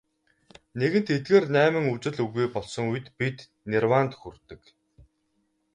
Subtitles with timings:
[0.79, 3.37] Нэгэнт эдгээр найман үзэл үгүй болсон үед бид
[3.71, 4.61] нирваанд хүрдэг.